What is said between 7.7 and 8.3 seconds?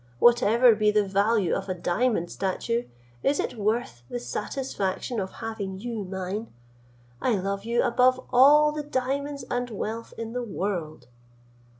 above